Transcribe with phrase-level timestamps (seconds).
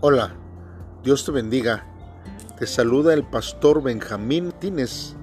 [0.00, 0.30] Hola,
[1.02, 1.84] Dios te bendiga.
[2.56, 5.16] Te saluda el pastor Benjamín Martínez.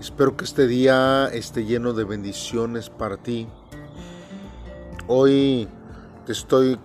[0.00, 3.46] Espero que este día esté lleno de bendiciones para ti.
[5.06, 5.68] Hoy
[6.26, 6.76] te estoy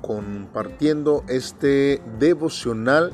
[0.00, 3.12] compartiendo este devocional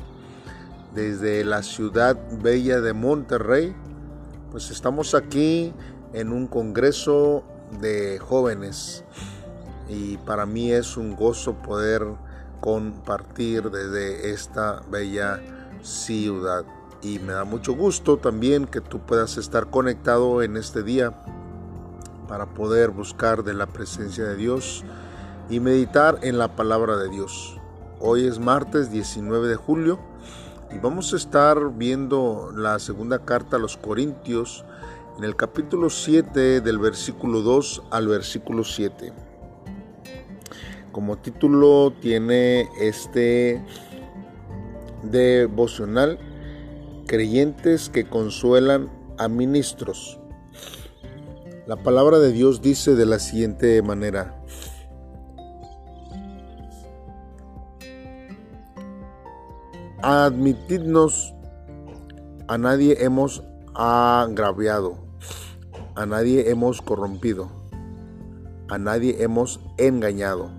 [0.95, 3.75] desde la ciudad bella de Monterrey.
[4.49, 5.73] Pues estamos aquí
[6.13, 7.43] en un congreso
[7.81, 9.03] de jóvenes
[9.89, 12.07] y para mí es un gozo poder
[12.59, 15.41] compartir desde esta bella
[15.81, 16.65] ciudad.
[17.01, 21.13] Y me da mucho gusto también que tú puedas estar conectado en este día
[22.27, 24.83] para poder buscar de la presencia de Dios
[25.49, 27.57] y meditar en la palabra de Dios.
[27.99, 29.99] Hoy es martes 19 de julio
[30.71, 34.63] y vamos a estar viendo la segunda carta a los Corintios
[35.17, 39.28] en el capítulo 7 del versículo 2 al versículo 7.
[40.91, 43.63] Como título tiene este
[45.03, 46.17] devocional
[47.05, 50.19] Creyentes que consuelan a ministros.
[51.67, 54.35] La palabra de Dios dice de la siguiente manera.
[60.01, 61.35] Admitidnos,
[62.47, 63.43] a nadie hemos
[63.75, 64.97] agraviado,
[65.95, 67.58] a nadie hemos corrompido
[68.69, 70.51] a nadie hemos engañado.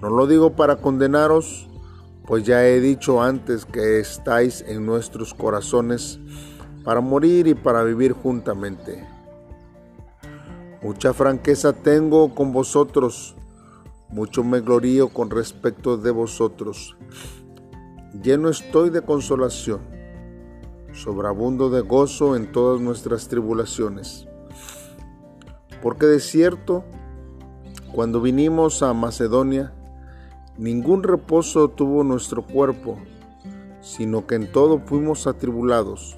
[0.00, 1.68] No lo digo para condenaros,
[2.26, 6.20] pues ya he dicho antes que estáis en nuestros corazones
[6.84, 9.06] para morir y para vivir juntamente.
[10.82, 13.36] Mucha franqueza tengo con vosotros,
[14.08, 16.96] mucho me glorío con respecto de vosotros.
[18.22, 19.80] Lleno estoy de consolación,
[20.92, 24.26] sobreabundo de gozo en todas nuestras tribulaciones
[25.82, 26.84] porque de cierto,
[27.92, 29.72] cuando vinimos a Macedonia,
[30.56, 32.98] ningún reposo tuvo nuestro cuerpo,
[33.80, 36.16] sino que en todo fuimos atribulados.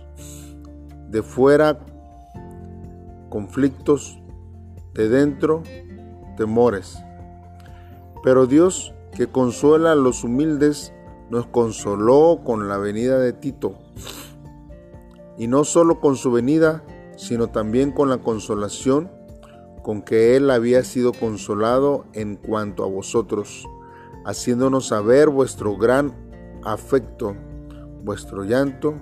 [1.09, 1.79] De fuera,
[3.31, 4.21] conflictos,
[4.93, 5.63] de dentro,
[6.37, 6.99] temores.
[8.23, 10.93] Pero Dios, que consuela a los humildes,
[11.31, 13.79] nos consoló con la venida de Tito.
[15.39, 16.85] Y no solo con su venida,
[17.17, 19.14] sino también con la consolación
[19.85, 23.69] con que Él había sido consolado en cuanto a vosotros,
[24.25, 26.15] haciéndonos saber vuestro gran
[26.65, 27.37] afecto,
[28.03, 28.95] vuestro llanto,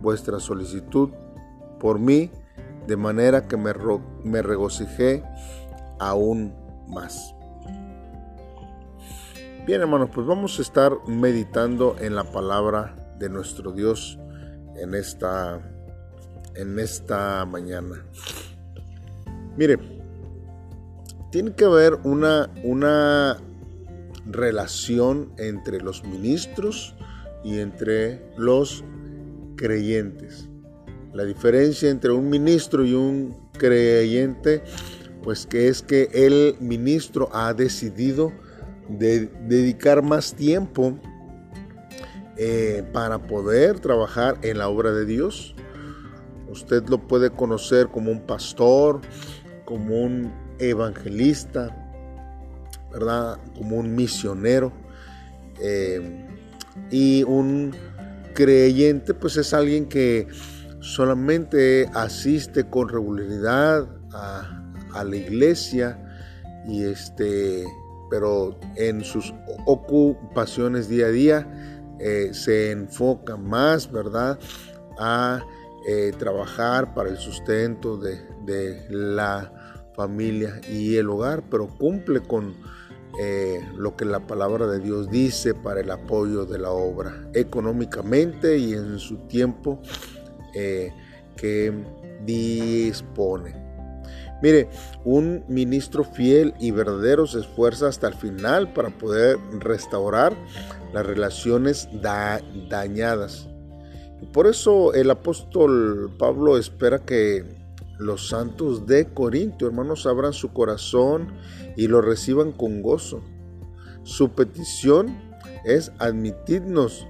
[0.00, 1.10] vuestra solicitud
[1.80, 2.30] por mí,
[2.86, 3.72] de manera que me,
[4.22, 5.24] me regocijé
[5.98, 6.54] aún
[6.86, 7.34] más.
[9.66, 14.16] Bien hermanos, pues vamos a estar meditando en la palabra de nuestro Dios
[14.76, 15.60] en esta,
[16.54, 18.04] en esta mañana.
[19.56, 19.99] Mire,
[21.30, 23.38] tiene que haber una, una
[24.26, 26.94] relación entre los ministros
[27.44, 28.84] y entre los
[29.56, 30.48] creyentes.
[31.12, 34.62] La diferencia entre un ministro y un creyente,
[35.22, 38.32] pues que es que el ministro ha decidido
[38.88, 40.98] dedicar más tiempo
[42.36, 45.54] eh, para poder trabajar en la obra de Dios.
[46.48, 49.00] Usted lo puede conocer como un pastor,
[49.64, 51.76] como un evangelista,
[52.92, 53.38] ¿verdad?
[53.56, 54.72] Como un misionero.
[55.60, 56.26] Eh,
[56.90, 57.74] y un
[58.34, 60.28] creyente, pues es alguien que
[60.80, 64.56] solamente asiste con regularidad a,
[65.04, 65.98] la iglesia
[66.66, 67.64] y este,
[68.10, 69.32] pero en sus
[69.66, 74.38] ocupaciones día a día eh, se enfoca más, ¿verdad?
[74.98, 75.44] A
[75.86, 79.59] eh, trabajar para el sustento de, de la
[80.00, 82.54] familia y el hogar, pero cumple con
[83.20, 88.56] eh, lo que la palabra de Dios dice para el apoyo de la obra, económicamente
[88.56, 89.82] y en su tiempo
[90.54, 90.90] eh,
[91.36, 91.70] que
[92.24, 93.54] dispone.
[94.42, 94.70] Mire,
[95.04, 100.34] un ministro fiel y verdadero se esfuerza hasta el final para poder restaurar
[100.94, 101.90] las relaciones
[102.70, 103.46] dañadas.
[104.32, 107.59] Por eso el apóstol Pablo espera que
[108.00, 111.34] los santos de Corinto, hermanos, abran su corazón
[111.76, 113.22] y lo reciban con gozo.
[114.04, 115.16] Su petición
[115.64, 117.06] es admitirnos.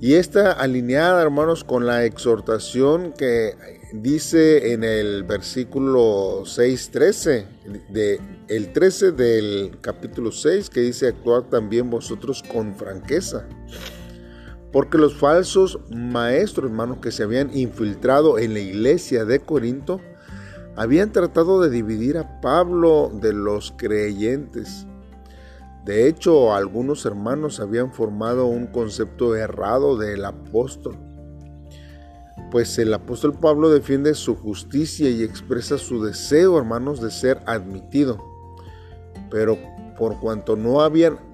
[0.00, 3.54] Y está alineada, hermanos, con la exhortación que
[3.92, 7.44] dice en el versículo 6.13,
[7.90, 13.46] de, el 13 del capítulo 6, que dice, actuar también vosotros con franqueza
[14.72, 20.00] porque los falsos maestros, hermanos, que se habían infiltrado en la iglesia de Corinto,
[20.76, 24.86] habían tratado de dividir a Pablo de los creyentes.
[25.84, 30.96] De hecho, algunos hermanos habían formado un concepto errado del apóstol.
[32.50, 38.18] Pues el apóstol Pablo defiende su justicia y expresa su deseo, hermanos, de ser admitido.
[39.30, 39.58] Pero
[39.98, 41.29] por cuanto no habían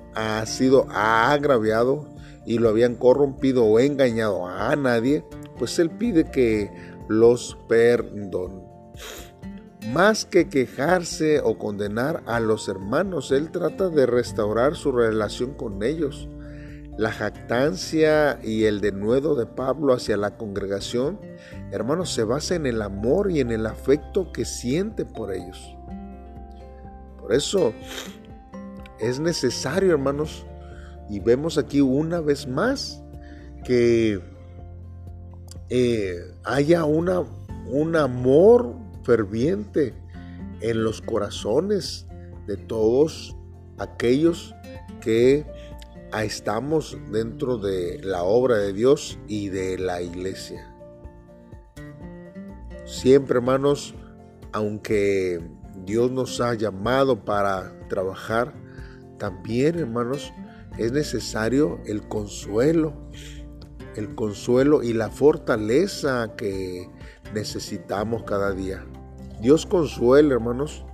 [0.47, 2.09] sido agraviado
[2.47, 5.25] y lo habían corrompido o engañado a nadie,
[5.59, 6.71] pues él pide que
[7.09, 8.63] los perdone.
[9.93, 15.83] Más que quejarse o condenar a los hermanos, él trata de restaurar su relación con
[15.83, 16.29] ellos.
[16.99, 21.21] La jactancia y el denuedo de Pablo hacia la congregación,
[21.71, 25.77] hermanos, se basa en el amor y en el afecto que siente por ellos.
[27.21, 27.73] Por eso
[29.01, 30.47] es necesario, hermanos,
[31.09, 33.03] y vemos aquí una vez más
[33.65, 34.21] que
[35.69, 37.21] eh, haya una,
[37.67, 39.95] un amor ferviente
[40.61, 42.07] en los corazones
[42.47, 43.37] de todos
[43.79, 44.55] aquellos
[45.01, 45.45] que
[46.25, 50.73] estamos dentro de la obra de Dios y de la iglesia.
[52.85, 53.95] Siempre, hermanos,
[54.53, 55.41] aunque
[55.85, 58.55] Dios nos ha llamado para trabajar,
[59.19, 60.33] también, hermanos,
[60.79, 62.95] es necesario el consuelo,
[63.97, 66.89] el consuelo y la fortaleza que
[67.35, 68.85] necesitamos cada día.
[69.41, 70.85] Dios consuela, hermanos,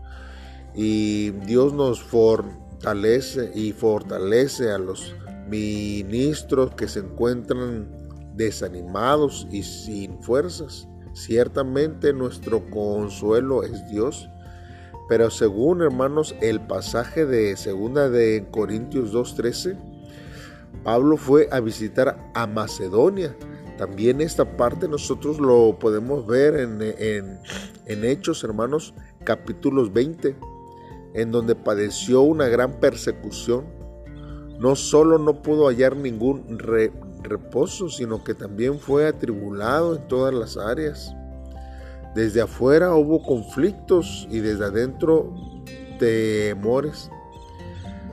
[0.75, 5.15] y Dios nos fortalece y fortalece a los
[5.49, 7.89] ministros que se encuentran
[8.35, 10.89] desanimados y sin fuerzas.
[11.13, 14.29] Ciertamente nuestro consuelo es Dios,
[15.09, 19.77] pero según hermanos el pasaje de segunda de Corintios 2:13,
[20.85, 23.37] Pablo fue a visitar a Macedonia
[23.83, 28.95] también esta parte nosotros lo podemos ver en, Hechos, hermanos,
[29.25, 30.37] capítulos 20,
[31.15, 33.65] en donde padeció una gran persecución.
[34.61, 40.57] No solo no pudo hallar ningún reposo, sino que también fue atribulado en todas las
[40.57, 41.13] áreas.
[42.15, 45.35] Desde afuera hubo conflictos y desde adentro
[45.99, 47.11] temores.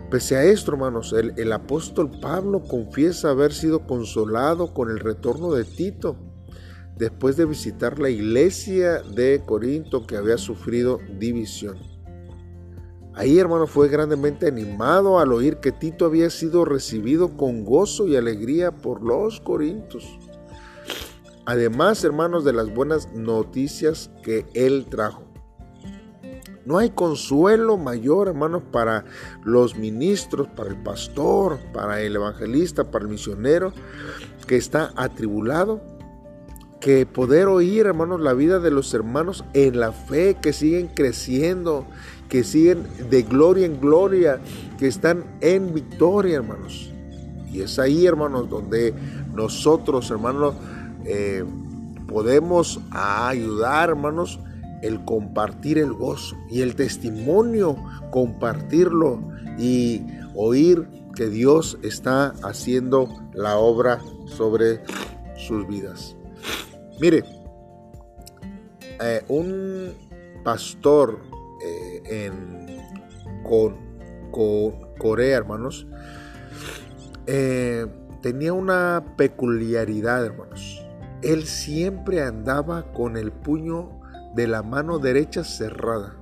[0.09, 5.65] Pese a esto, hermanos, el, apóstol Pablo confiesa haber sido consolado con el retorno de
[5.65, 6.15] Tito
[6.97, 11.77] después de visitar la iglesia de Corinto que había sufrido división.
[13.13, 18.15] Ahí, hermano, fue grandemente animado al oír que Tito había sido recibido con gozo y
[18.15, 20.05] alegría por los corintos.
[21.49, 25.23] Además, hermanos, de las buenas noticias que él trajo.
[26.63, 29.05] No hay consuelo mayor, hermanos, para
[29.43, 33.73] los ministros, para el pastor, para el evangelista, para el misionero
[34.45, 35.81] que está atribulado,
[36.79, 41.87] que poder oír, hermanos, la vida de los hermanos en la fe, que siguen creciendo,
[42.29, 44.39] que siguen de gloria en gloria,
[44.77, 46.91] que están en victoria, hermanos.
[47.51, 48.93] Y es ahí, hermanos, donde
[49.33, 50.53] nosotros, hermanos,
[51.05, 51.43] eh,
[52.07, 54.39] podemos ayudar, hermanos,
[54.81, 57.75] el compartir el gozo y el testimonio,
[58.11, 59.19] compartirlo
[59.57, 60.05] y
[60.35, 64.81] oír que Dios está haciendo la obra sobre
[65.35, 66.15] sus vidas.
[67.01, 67.23] Mire,
[69.01, 69.93] eh, un
[70.43, 71.19] pastor
[71.61, 72.69] eh, en
[74.97, 75.87] Corea, hermanos,
[78.21, 80.78] tenía una peculiaridad, hermanos.
[81.21, 83.99] Él siempre andaba con el puño
[84.35, 86.15] de la mano derecha cerrada.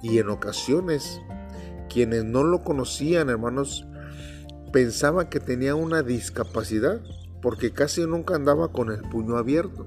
[0.00, 1.20] Y en ocasiones,
[1.88, 3.86] quienes no lo conocían, hermanos,
[4.72, 7.00] pensaban que tenía una discapacidad,
[7.42, 9.86] porque casi nunca andaba con el puño abierto.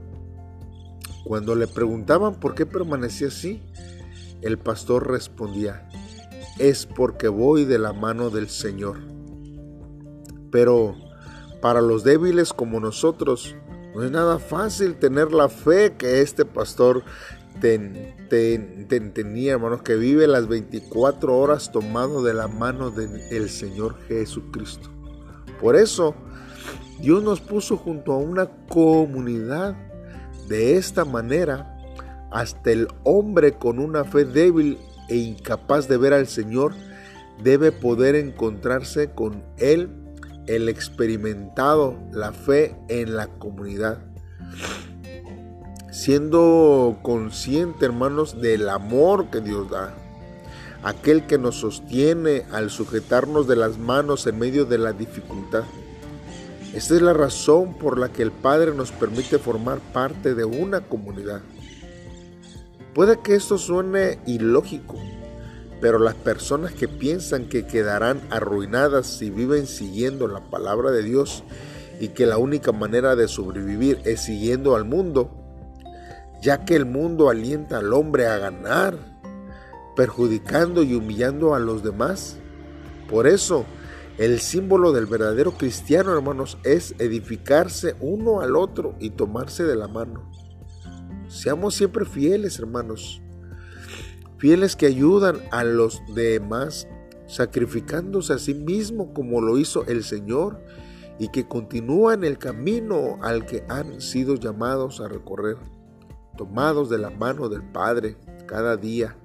[1.23, 3.61] Cuando le preguntaban por qué permanecía así,
[4.41, 5.87] el pastor respondía,
[6.59, 8.97] es porque voy de la mano del Señor.
[10.51, 10.95] Pero
[11.61, 13.55] para los débiles como nosotros,
[13.97, 17.01] no es nada fácil tener la fe que este pastor
[17.59, 24.91] tenía, hermanos, que vive las 24 horas tomado de la mano del Señor Jesucristo.
[25.59, 26.13] Por eso,
[26.99, 29.75] Dios nos puso junto a una comunidad.
[30.47, 31.75] De esta manera,
[32.31, 34.77] hasta el hombre con una fe débil
[35.09, 36.75] e incapaz de ver al Señor
[37.43, 39.89] debe poder encontrarse con Él
[40.47, 43.99] el experimentado la fe en la comunidad.
[45.91, 49.93] Siendo consciente, hermanos, del amor que Dios da.
[50.83, 55.63] Aquel que nos sostiene al sujetarnos de las manos en medio de la dificultad.
[56.73, 60.81] Esta es la razón por la que el Padre nos permite formar parte de una
[60.81, 61.41] comunidad.
[62.93, 64.95] Puede que esto suene ilógico,
[65.79, 71.43] Pero las personas que piensan que quedarán arruinadas si viven siguiendo la palabra de Dios
[71.99, 75.31] y que la única manera de sobrevivir es siguiendo al mundo,
[76.41, 78.97] ya que el mundo alienta al hombre a ganar,
[79.95, 82.37] perjudicando y humillando a los demás.
[83.09, 83.65] Por eso,
[84.17, 89.87] el símbolo del verdadero cristiano, hermanos, es edificarse uno al otro y tomarse de la
[89.87, 90.31] mano.
[91.27, 93.21] Seamos siempre fieles, hermanos.
[94.37, 96.87] Fieles que ayudan a los demás,
[97.25, 100.61] sacrificándose a sí mismo como lo hizo el Señor
[101.19, 105.57] y que continúan el camino al que han sido llamados a recorrer,
[106.37, 108.15] tomados de la mano del Padre
[108.45, 109.17] cada día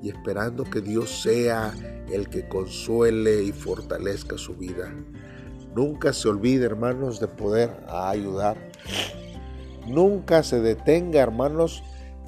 [0.00, 1.74] y esperando que Dios sea
[2.12, 4.94] el que consuele y fortalezca su vida.
[5.74, 8.56] Nunca se olvide, hermanos, de poder ayudar.
[9.88, 11.82] Nunca se detenga, hermanos,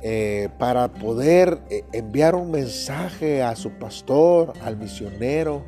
[0.08, 5.64] eh, para poder eh, enviar un mensaje a su pastor, al misionero,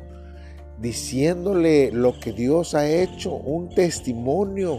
[0.79, 4.77] diciéndole lo que Dios ha hecho, un testimonio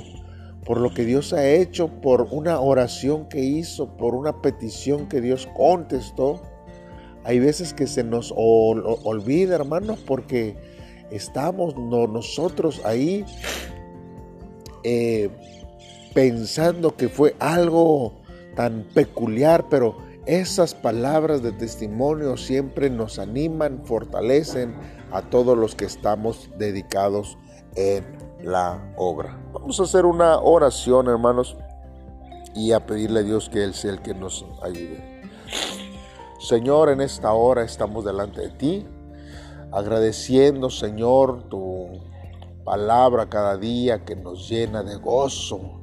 [0.65, 5.21] por lo que Dios ha hecho, por una oración que hizo, por una petición que
[5.21, 6.41] Dios contestó.
[7.25, 10.57] Hay veces que se nos olvida, hermanos, porque
[11.11, 13.27] estamos nosotros ahí
[14.85, 15.29] eh,
[16.15, 18.20] pensando que fue algo
[18.55, 24.75] tan peculiar, pero esas palabras de testimonio siempre nos animan, fortalecen
[25.13, 27.39] a todos los que estamos dedicados
[27.75, 28.05] en
[28.43, 29.39] la obra.
[29.53, 31.57] Vamos a hacer una oración, hermanos,
[32.55, 35.23] y a pedirle a Dios que Él sea el que nos ayude.
[36.39, 38.87] Señor, en esta hora estamos delante de ti,
[39.73, 41.89] agradeciendo, Señor, tu
[42.65, 45.81] palabra cada día que nos llena de gozo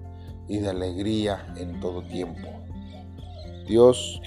[0.47, 2.56] y de alegría en todo tiempo.
[3.67, 4.21] Dios,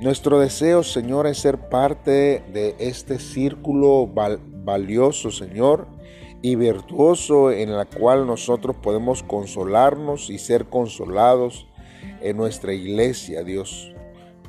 [0.00, 5.86] nuestro deseo, Señor, es ser parte de este círculo valioso, Señor,
[6.42, 11.66] y virtuoso en la cual nosotros podemos consolarnos y ser consolados
[12.20, 13.92] en nuestra iglesia, Dios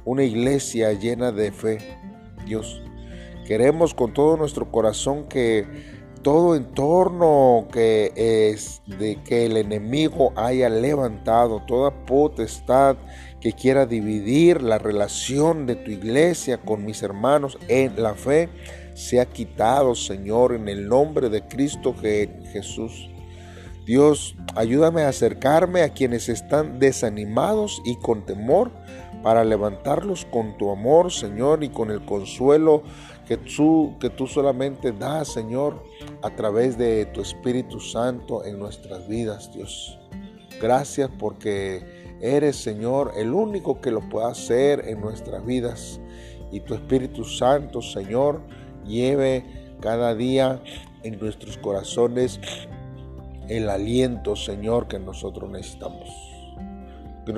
[0.09, 1.77] una iglesia llena de fe,
[2.43, 2.81] Dios.
[3.45, 5.67] Queremos con todo nuestro corazón que
[6.21, 12.97] todo entorno que es de que el enemigo haya levantado, toda potestad
[13.41, 18.49] que quiera dividir la relación de tu iglesia con mis hermanos en la fe,
[18.93, 21.95] sea quitado, Señor, en el nombre de Cristo
[22.51, 23.09] Jesús.
[23.85, 28.71] Dios, ayúdame a acercarme a quienes están desanimados y con temor
[29.23, 32.83] para levantarlos con tu amor, Señor, y con el consuelo
[33.29, 35.83] que tú, que tú solamente das, Señor,
[36.23, 39.99] a través de tu Espíritu Santo en nuestras vidas, Dios.
[40.59, 46.01] Gracias porque eres, Señor, el único que lo puede hacer en nuestras vidas.
[46.51, 48.41] Y tu Espíritu Santo, Señor,
[48.83, 50.59] lleve cada día
[51.03, 52.39] en nuestros corazones
[53.47, 56.09] el aliento, Señor, que nosotros necesitamos.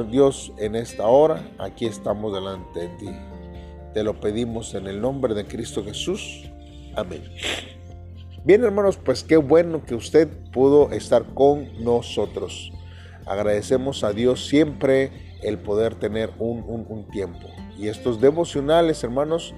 [0.09, 3.09] Dios, en esta hora, aquí estamos delante de ti.
[3.93, 6.49] Te lo pedimos en el nombre de Cristo Jesús.
[6.95, 7.23] Amén.
[8.43, 12.71] Bien, hermanos, pues qué bueno que usted pudo estar con nosotros.
[13.25, 15.11] Agradecemos a Dios siempre
[15.43, 17.49] el poder tener un, un tiempo.
[17.77, 19.53] Y estos devocionales, hermanos,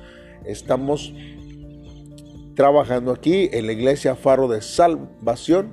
[0.46, 1.14] estamos
[2.56, 5.72] trabajando aquí en la iglesia Faro de Salvación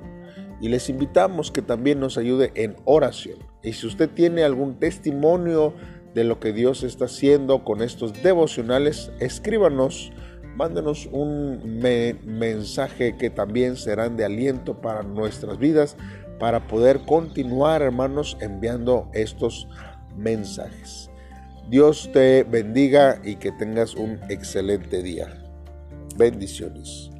[0.61, 3.39] y les invitamos que también nos ayude en oración.
[3.63, 5.73] Y si usted tiene algún testimonio
[6.13, 10.11] de lo que Dios está haciendo con estos devocionales, escríbanos,
[10.55, 11.79] mándenos un
[12.25, 15.95] mensaje que también serán de aliento para nuestras vidas,
[16.39, 19.67] para poder continuar, hermanos, enviando estos
[20.17, 21.09] mensajes.
[21.69, 25.27] Dios te bendiga y que tengas un excelente día.
[26.17, 27.10] Bendiciones.